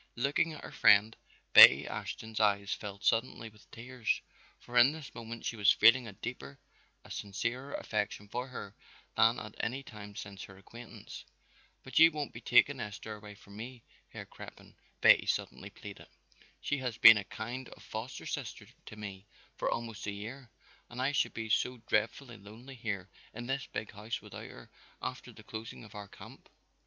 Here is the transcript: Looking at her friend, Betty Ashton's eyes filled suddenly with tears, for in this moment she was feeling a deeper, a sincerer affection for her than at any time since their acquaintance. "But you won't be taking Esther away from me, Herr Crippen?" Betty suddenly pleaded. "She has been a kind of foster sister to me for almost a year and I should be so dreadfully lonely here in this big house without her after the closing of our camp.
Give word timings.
Looking 0.15 0.53
at 0.53 0.63
her 0.63 0.71
friend, 0.71 1.15
Betty 1.53 1.87
Ashton's 1.87 2.39
eyes 2.39 2.73
filled 2.73 3.03
suddenly 3.03 3.49
with 3.49 3.69
tears, 3.69 4.21
for 4.57 4.75
in 4.75 4.93
this 4.93 5.13
moment 5.13 5.45
she 5.45 5.55
was 5.55 5.71
feeling 5.71 6.07
a 6.07 6.11
deeper, 6.13 6.57
a 7.05 7.11
sincerer 7.11 7.75
affection 7.75 8.27
for 8.27 8.47
her 8.47 8.73
than 9.15 9.37
at 9.39 9.53
any 9.59 9.83
time 9.83 10.15
since 10.15 10.43
their 10.43 10.57
acquaintance. 10.57 11.23
"But 11.83 11.99
you 11.99 12.09
won't 12.09 12.33
be 12.33 12.41
taking 12.41 12.79
Esther 12.79 13.13
away 13.15 13.35
from 13.35 13.55
me, 13.55 13.83
Herr 14.09 14.25
Crippen?" 14.25 14.73
Betty 15.01 15.27
suddenly 15.27 15.69
pleaded. 15.69 16.07
"She 16.61 16.79
has 16.79 16.97
been 16.97 17.17
a 17.17 17.23
kind 17.23 17.69
of 17.69 17.83
foster 17.83 18.25
sister 18.25 18.65
to 18.87 18.95
me 18.95 19.27
for 19.55 19.69
almost 19.69 20.07
a 20.07 20.11
year 20.11 20.49
and 20.89 20.99
I 20.99 21.11
should 21.11 21.35
be 21.35 21.47
so 21.47 21.77
dreadfully 21.85 22.37
lonely 22.37 22.73
here 22.73 23.07
in 23.35 23.45
this 23.45 23.67
big 23.67 23.91
house 23.91 24.19
without 24.19 24.49
her 24.49 24.71
after 24.99 25.31
the 25.31 25.43
closing 25.43 25.83
of 25.83 25.93
our 25.93 26.07
camp. 26.07 26.49